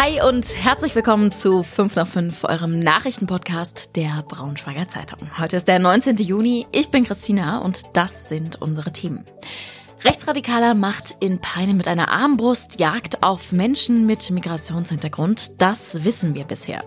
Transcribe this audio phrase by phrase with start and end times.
[0.00, 5.18] Hi und herzlich willkommen zu 5 nach 5, eurem Nachrichtenpodcast der Braunschweiger Zeitung.
[5.36, 6.18] Heute ist der 19.
[6.18, 6.68] Juni.
[6.70, 9.24] Ich bin Christina und das sind unsere Themen.
[10.04, 15.60] Rechtsradikaler Macht in Peine mit einer Armbrust jagt auf Menschen mit Migrationshintergrund.
[15.60, 16.84] Das wissen wir bisher.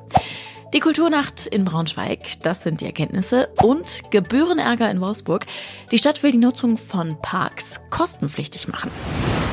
[0.73, 3.49] Die Kulturnacht in Braunschweig, das sind die Erkenntnisse.
[3.61, 5.45] Und Gebührenärger in Wolfsburg.
[5.91, 8.89] Die Stadt will die Nutzung von Parks kostenpflichtig machen.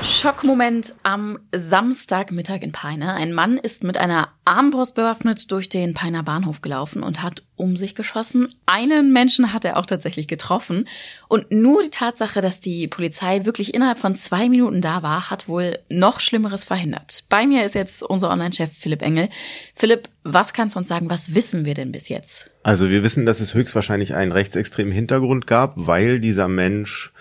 [0.04, 3.14] Schockmoment am Samstagmittag in Peine.
[3.14, 7.76] Ein Mann ist mit einer Armbrust bewaffnet durch den Peiner Bahnhof gelaufen und hat um
[7.76, 8.54] sich geschossen.
[8.64, 10.89] Einen Menschen hat er auch tatsächlich getroffen.
[11.26, 15.48] Und nur die Tatsache, dass die Polizei wirklich innerhalb von zwei Minuten da war, hat
[15.48, 17.25] wohl noch Schlimmeres verhindert.
[17.29, 19.29] Bei mir ist jetzt unser Online-Chef Philipp Engel.
[19.75, 21.11] Philipp, was kannst du uns sagen?
[21.11, 22.50] Was wissen wir denn bis jetzt?
[22.63, 27.13] Also wir wissen, dass es höchstwahrscheinlich einen rechtsextremen Hintergrund gab, weil dieser Mensch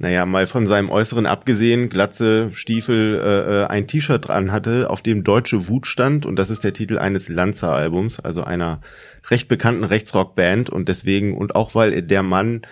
[0.00, 5.02] naja, mal von seinem Äußeren abgesehen, Glatze, Stiefel, äh, äh, ein T-Shirt dran hatte, auf
[5.02, 8.80] dem Deutsche Wut stand und das ist der Titel eines Lanza-Albums, also einer
[9.28, 12.62] recht bekannten Rechtsrock-Band und deswegen und auch weil der Mann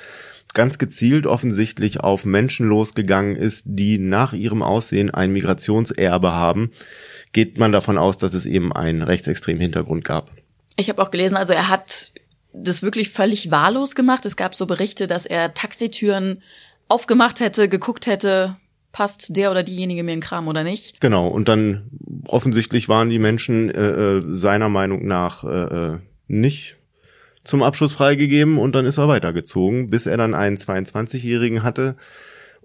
[0.55, 6.71] ganz gezielt offensichtlich auf Menschen losgegangen ist, die nach ihrem Aussehen ein Migrationserbe haben,
[7.37, 10.31] geht man davon aus, dass es eben einen rechtsextremen Hintergrund gab.
[10.77, 12.13] Ich habe auch gelesen, also er hat
[12.55, 14.25] das wirklich völlig wahllos gemacht.
[14.25, 16.43] Es gab so Berichte, dass er Taxitüren
[16.89, 18.57] aufgemacht hätte, geguckt hätte,
[18.91, 20.99] passt der oder diejenige mir in Kram oder nicht.
[21.03, 21.91] Genau, und dann
[22.27, 26.79] offensichtlich waren die Menschen äh, äh seiner Meinung nach äh, äh, nicht
[27.45, 31.97] zum Abschluss freigegeben und dann ist er weitergezogen, bis er dann einen 22-Jährigen hatte.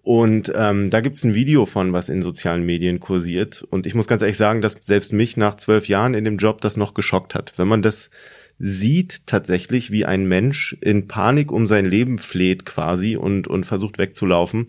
[0.03, 3.66] Und ähm, da gibt's ein Video von, was in sozialen Medien kursiert.
[3.69, 6.61] Und ich muss ganz ehrlich sagen, dass selbst mich nach zwölf Jahren in dem Job
[6.61, 7.53] das noch geschockt hat.
[7.57, 8.09] Wenn man das
[8.57, 13.97] sieht tatsächlich, wie ein Mensch in Panik um sein Leben fleht quasi und, und versucht
[13.97, 14.67] wegzulaufen.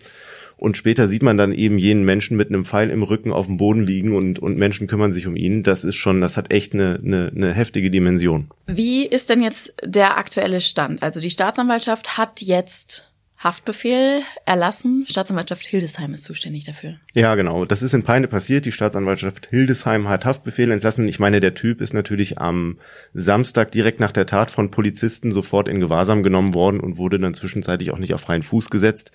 [0.57, 3.57] Und später sieht man dann eben jenen Menschen mit einem Pfeil im Rücken auf dem
[3.57, 5.63] Boden liegen und, und Menschen kümmern sich um ihn.
[5.63, 8.49] Das ist schon, das hat echt eine, eine, eine heftige Dimension.
[8.67, 11.03] Wie ist denn jetzt der aktuelle Stand?
[11.03, 13.12] Also die Staatsanwaltschaft hat jetzt
[13.43, 15.05] Haftbefehl erlassen.
[15.09, 16.95] Staatsanwaltschaft Hildesheim ist zuständig dafür.
[17.13, 17.65] Ja, genau.
[17.65, 18.67] Das ist in Peine passiert.
[18.67, 21.09] Die Staatsanwaltschaft Hildesheim hat Haftbefehl entlassen.
[21.09, 22.79] Ich meine, der Typ ist natürlich am
[23.15, 27.35] Samstag direkt nach der Tat von Polizisten sofort in Gewahrsam genommen worden und wurde dann
[27.35, 29.11] zwischenzeitlich auch nicht auf freien Fuß gesetzt.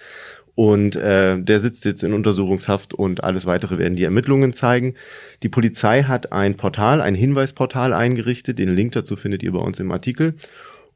[0.55, 4.95] Und äh, der sitzt jetzt in Untersuchungshaft und alles weitere werden die Ermittlungen zeigen.
[5.43, 8.57] Die Polizei hat ein Portal, ein Hinweisportal eingerichtet.
[8.57, 10.33] Den Link dazu findet ihr bei uns im Artikel.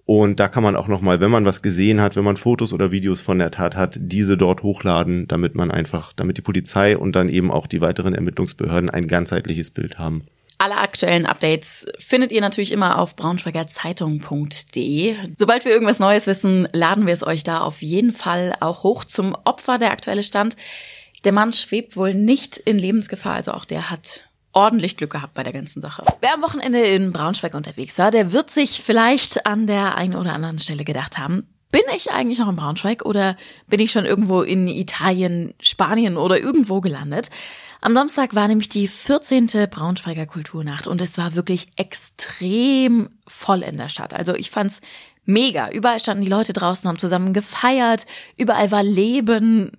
[0.06, 2.92] Und da kann man auch nochmal, wenn man was gesehen hat, wenn man Fotos oder
[2.92, 7.16] Videos von der Tat hat, diese dort hochladen, damit man einfach, damit die Polizei und
[7.16, 10.24] dann eben auch die weiteren Ermittlungsbehörden ein ganzheitliches Bild haben.
[10.58, 15.16] Alle aktuellen Updates findet ihr natürlich immer auf braunschweigerzeitung.de.
[15.36, 19.04] Sobald wir irgendwas Neues wissen, laden wir es euch da auf jeden Fall auch hoch
[19.04, 20.56] zum Opfer der aktuelle Stand.
[21.24, 25.44] Der Mann schwebt wohl nicht in Lebensgefahr, also auch der hat ordentlich Glück gehabt bei
[25.44, 26.04] der ganzen Sache.
[26.22, 30.34] Wer am Wochenende in Braunschweig unterwegs war, der wird sich vielleicht an der einen oder
[30.34, 34.42] anderen Stelle gedacht haben, bin ich eigentlich noch in Braunschweig oder bin ich schon irgendwo
[34.42, 37.30] in Italien, Spanien oder irgendwo gelandet?
[37.80, 39.48] Am Samstag war nämlich die 14.
[39.70, 44.14] Braunschweiger Kulturnacht und es war wirklich extrem voll in der Stadt.
[44.14, 44.82] Also ich fand's
[45.26, 45.70] mega.
[45.72, 48.06] Überall standen die Leute draußen, haben zusammen gefeiert,
[48.38, 49.72] überall war Leben,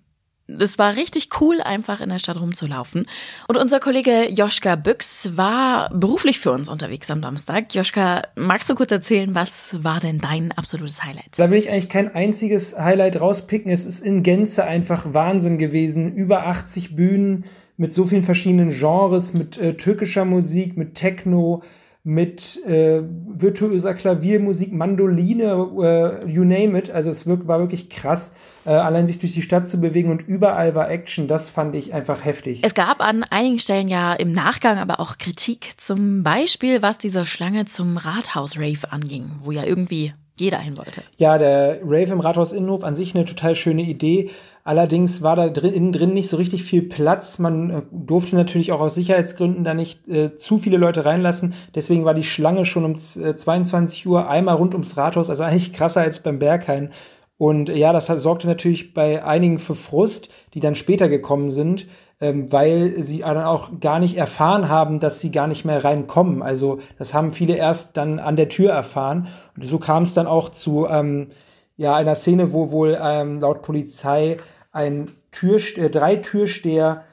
[0.58, 3.06] es war richtig cool, einfach in der Stadt rumzulaufen.
[3.48, 7.74] Und unser Kollege Joschka Büchs war beruflich für uns unterwegs am Samstag.
[7.74, 11.38] Joschka, magst du kurz erzählen, was war denn dein absolutes Highlight?
[11.38, 13.70] Da will ich eigentlich kein einziges Highlight rauspicken.
[13.70, 16.12] Es ist in Gänze einfach Wahnsinn gewesen.
[16.12, 17.44] Über 80 Bühnen
[17.76, 21.62] mit so vielen verschiedenen Genres, mit äh, türkischer Musik, mit Techno,
[22.04, 26.90] mit äh, virtuoser Klaviermusik, Mandoline, äh, you name it.
[26.90, 28.32] Also es war wirklich krass,
[28.64, 31.28] äh, allein sich durch die Stadt zu bewegen und überall war Action.
[31.28, 32.60] Das fand ich einfach heftig.
[32.64, 37.24] Es gab an einigen Stellen ja im Nachgang aber auch Kritik, zum Beispiel was diese
[37.24, 40.12] Schlange zum Rathaus-Rave anging, wo ja irgendwie
[40.42, 41.02] jeder hin wollte.
[41.18, 44.30] Ja, der Rave im Rathaus Innenhof an sich eine total schöne Idee.
[44.64, 47.38] Allerdings war da drin, innen drin nicht so richtig viel Platz.
[47.38, 51.54] Man äh, durfte natürlich auch aus Sicherheitsgründen da nicht äh, zu viele Leute reinlassen.
[51.74, 55.72] Deswegen war die Schlange schon um äh, 22 Uhr einmal rund ums Rathaus, also eigentlich
[55.72, 56.90] krasser als beim Berghain.
[57.38, 61.88] Und ja, das sorgte natürlich bei einigen für Frust, die dann später gekommen sind,
[62.20, 66.42] ähm, weil sie dann auch gar nicht erfahren haben, dass sie gar nicht mehr reinkommen.
[66.42, 69.26] Also das haben viele erst dann an der Tür erfahren.
[69.56, 71.30] Und so kam es dann auch zu ähm,
[71.76, 74.36] ja, einer Szene, wo wohl ähm, laut Polizei
[74.70, 77.04] ein Tür, äh, drei Türsteher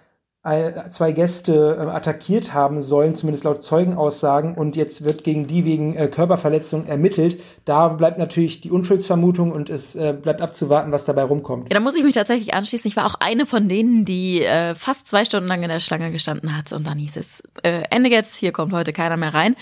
[0.41, 5.97] zwei Gäste äh, attackiert haben sollen, zumindest laut Zeugenaussagen, und jetzt wird gegen die wegen
[5.97, 7.41] äh, Körperverletzung ermittelt.
[7.65, 11.65] Da bleibt natürlich die Unschuldsvermutung und es äh, bleibt abzuwarten, was dabei rumkommt.
[11.65, 12.87] Ja, da muss ich mich tatsächlich anschließen.
[12.87, 16.09] Ich war auch eine von denen, die äh, fast zwei Stunden lang in der Schlange
[16.09, 19.57] gestanden hat und dann hieß es, äh, Ende jetzt, hier kommt heute keiner mehr rein.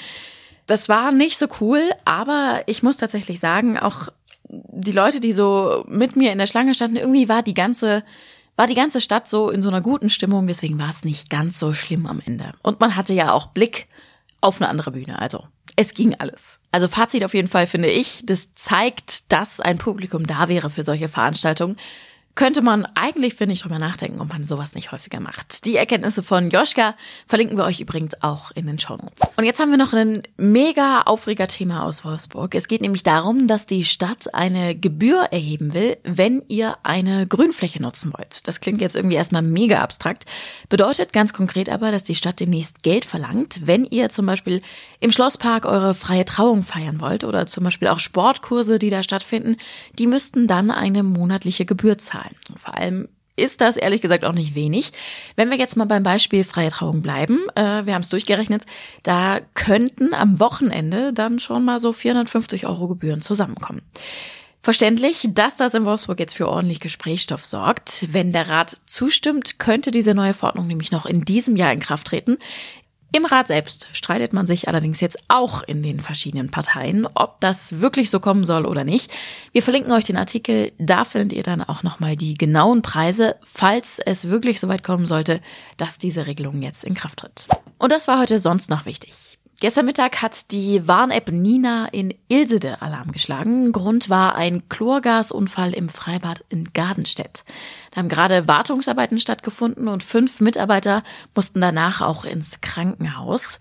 [0.68, 4.10] Das war nicht so cool, aber ich muss tatsächlich sagen, auch
[4.50, 8.04] die Leute, die so mit mir in der Schlange standen, irgendwie war die ganze
[8.57, 11.59] war die ganze Stadt so in so einer guten Stimmung, deswegen war es nicht ganz
[11.59, 12.51] so schlimm am Ende.
[12.63, 13.88] Und man hatte ja auch Blick
[14.42, 15.45] auf eine andere Bühne, also
[15.77, 16.59] es ging alles.
[16.71, 20.83] Also Fazit auf jeden Fall finde ich, das zeigt, dass ein Publikum da wäre für
[20.83, 21.77] solche Veranstaltungen
[22.38, 25.66] könnte man eigentlich, finde ich, drüber nachdenken, ob man sowas nicht häufiger macht.
[25.66, 26.95] Die Erkenntnisse von Joschka
[27.28, 29.36] verlinken wir euch übrigens auch in den Shownotes.
[29.38, 32.54] Und jetzt haben wir noch ein mega aufreger Thema aus Wolfsburg.
[32.54, 37.81] Es geht nämlich darum, dass die Stadt eine Gebühr erheben will, wenn ihr eine Grünfläche
[37.81, 38.48] nutzen wollt.
[38.48, 40.25] Das klingt jetzt irgendwie erstmal mega abstrakt,
[40.69, 44.62] bedeutet ganz konkret aber, dass die Stadt demnächst Geld verlangt, wenn ihr zum Beispiel
[45.00, 49.57] im Schlosspark eure freie Trauung feiern wollt oder zum Beispiel auch Sportkurse, die da stattfinden,
[49.98, 52.58] die müssten dann eine monatliche Gebühr zahlen zahlen.
[52.58, 54.92] Vor allem ist das ehrlich gesagt auch nicht wenig.
[55.36, 58.64] Wenn wir jetzt mal beim Beispiel freie Trauung bleiben, äh, wir haben es durchgerechnet,
[59.04, 63.84] da könnten am Wochenende dann schon mal so 450 Euro Gebühren zusammenkommen.
[64.64, 68.08] Verständlich, dass das in Wolfsburg jetzt für ordentlich Gesprächsstoff sorgt.
[68.12, 72.08] Wenn der Rat zustimmt, könnte diese neue Verordnung nämlich noch in diesem Jahr in Kraft
[72.08, 72.38] treten.
[73.18, 77.81] Im Rat selbst streitet man sich allerdings jetzt auch in den verschiedenen Parteien, ob das
[77.81, 79.10] wirklich so kommen soll oder nicht.
[79.54, 83.98] Wir verlinken euch den Artikel, da findet ihr dann auch nochmal die genauen Preise, falls
[83.98, 85.42] es wirklich so weit kommen sollte,
[85.78, 87.48] dass diese Regelung jetzt in Kraft tritt.
[87.80, 89.27] Und das war heute sonst noch wichtig.
[89.59, 93.71] Gestern Mittag hat die Warn-App Nina in Ilsede Alarm geschlagen.
[93.71, 97.44] Grund war ein Chlorgasunfall im Freibad in Gardenstedt.
[97.89, 101.01] Da haben gerade Wartungsarbeiten stattgefunden und fünf Mitarbeiter
[101.33, 103.59] mussten danach auch ins Krankenhaus.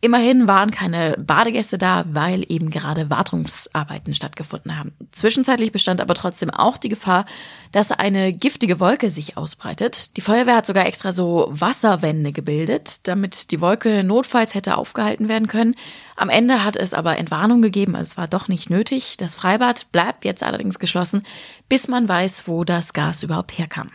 [0.00, 4.92] Immerhin waren keine Badegäste da, weil eben gerade Wartungsarbeiten stattgefunden haben.
[5.10, 7.26] Zwischenzeitlich bestand aber trotzdem auch die Gefahr,
[7.72, 10.16] dass eine giftige Wolke sich ausbreitet.
[10.16, 15.48] Die Feuerwehr hat sogar extra so Wasserwände gebildet, damit die Wolke notfalls hätte aufgehalten werden
[15.48, 15.74] können.
[16.14, 19.16] Am Ende hat es aber Entwarnung gegeben, also es war doch nicht nötig.
[19.18, 21.26] Das Freibad bleibt jetzt allerdings geschlossen,
[21.68, 23.90] bis man weiß, wo das Gas überhaupt herkam.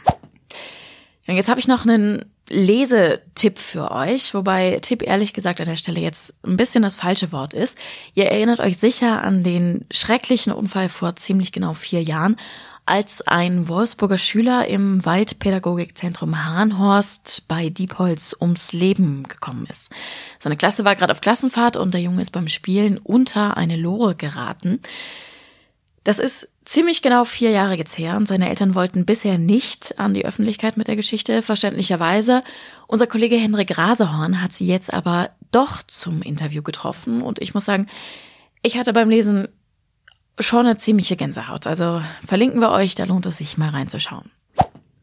[1.25, 5.75] Ja, jetzt habe ich noch einen Lesetipp für euch, wobei Tipp ehrlich gesagt an der
[5.75, 7.77] Stelle jetzt ein bisschen das falsche Wort ist.
[8.13, 12.37] Ihr erinnert euch sicher an den schrecklichen Unfall vor ziemlich genau vier Jahren,
[12.85, 19.89] als ein Wolfsburger Schüler im Waldpädagogikzentrum Hahnhorst bei Diepholz ums Leben gekommen ist.
[20.39, 24.15] Seine Klasse war gerade auf Klassenfahrt und der Junge ist beim Spielen unter eine Lore
[24.15, 24.81] geraten.
[26.03, 30.13] Das ist ziemlich genau vier Jahre jetzt her und seine Eltern wollten bisher nicht an
[30.13, 32.43] die Öffentlichkeit mit der Geschichte, verständlicherweise.
[32.87, 37.65] Unser Kollege Henrik Rasehorn hat sie jetzt aber doch zum Interview getroffen und ich muss
[37.65, 37.87] sagen,
[38.61, 39.47] ich hatte beim Lesen
[40.39, 41.67] schon eine ziemliche Gänsehaut.
[41.67, 44.31] Also verlinken wir euch, da lohnt es sich mal reinzuschauen.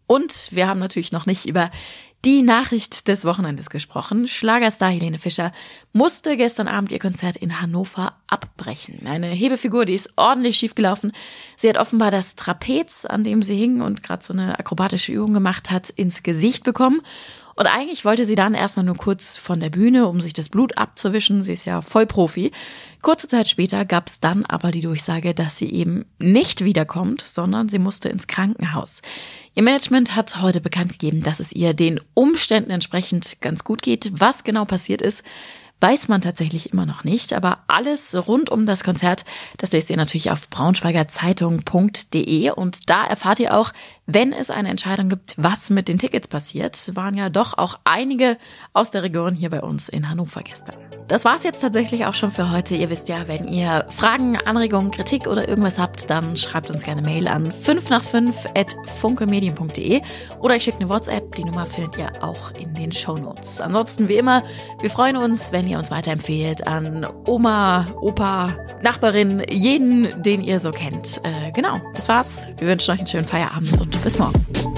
[0.07, 1.71] Und wir haben natürlich noch nicht über
[2.25, 4.29] die Nachricht des Wochenendes gesprochen.
[4.29, 5.53] Schlagerstar Helene Fischer
[5.93, 9.07] musste gestern Abend ihr Konzert in Hannover abbrechen.
[9.07, 11.13] Eine Hebefigur, die ist ordentlich schiefgelaufen.
[11.57, 15.33] Sie hat offenbar das Trapez, an dem sie hing und gerade so eine akrobatische Übung
[15.33, 17.01] gemacht hat, ins Gesicht bekommen.
[17.57, 20.79] Und eigentlich wollte sie dann erstmal nur kurz von der Bühne, um sich das Blut
[20.79, 21.43] abzuwischen.
[21.43, 22.53] Sie ist ja Vollprofi.
[23.03, 27.69] Kurze Zeit später gab es dann aber die Durchsage, dass sie eben nicht wiederkommt, sondern
[27.69, 29.03] sie musste ins Krankenhaus.
[29.55, 34.21] Ihr Management hat heute bekannt gegeben, dass es ihr den Umständen entsprechend ganz gut geht.
[34.21, 35.25] Was genau passiert ist,
[35.81, 37.33] weiß man tatsächlich immer noch nicht.
[37.33, 39.25] Aber alles rund um das Konzert,
[39.57, 43.73] das lest ihr natürlich auf braunschweigerzeitung.de und da erfahrt ihr auch,
[44.07, 46.95] wenn es eine Entscheidung gibt, was mit den Tickets passiert.
[46.97, 48.39] Waren ja doch auch einige
[48.73, 50.75] aus der Region hier bei uns in Hannover gestern.
[51.09, 52.77] Das war's jetzt tatsächlich auch schon für heute.
[52.77, 57.03] Ihr wisst ja, wenn ihr Fragen, Anregungen, Kritik oder irgendwas habt, dann schreibt uns gerne
[57.03, 60.03] Mail an 5 nach 5 at funkemedien.de
[60.39, 61.35] oder ich schicke eine WhatsApp.
[61.35, 63.61] Die Nummer findet ihr auch in den Show Notes.
[63.61, 64.45] Ansonsten wie immer,
[64.81, 70.71] wir freuen uns, wenn ihr uns weiterempfehlt an Oma, Opa, Nachbarin, jeden, den ihr so
[70.71, 71.21] kennt.
[71.25, 72.47] Äh, genau, das war's.
[72.57, 74.70] Wir wünschen euch einen schönen Feierabend und bis morgen.